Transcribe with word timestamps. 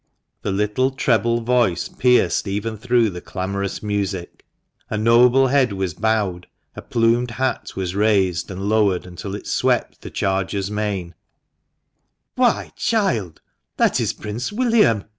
The 0.41 0.51
little 0.51 0.89
treble 0.89 1.41
voice 1.41 1.87
pierced 1.87 2.47
even 2.47 2.75
through 2.75 3.11
the 3.11 3.21
clamorous 3.21 3.83
music. 3.83 4.43
A 4.89 4.97
noble 4.97 5.45
head 5.49 5.73
was 5.73 5.93
bowed, 5.93 6.47
a 6.75 6.81
plumed 6.81 7.29
hat 7.29 7.73
was 7.75 7.93
raised, 7.93 8.49
and 8.49 8.63
lowered 8.67 9.05
until 9.05 9.35
it 9.35 9.45
swept 9.45 10.01
the 10.01 10.09
charger's 10.09 10.71
mane," 10.71 11.13
Why, 12.35 12.71
child, 12.75 13.41
that 13.77 13.99
is 13.99 14.11
Prince 14.13 14.51
William 14.51 15.03